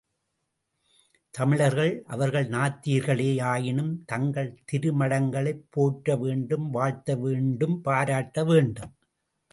[1.33, 8.93] தமிழர்கள், அவர்கள் நாத்திகர்களே யாயினும், தங்கள் திருமடங்களைப் போற்ற வேண்டும் வாழ்த்த வேண்டும் பாராட்ட வேண்டும்.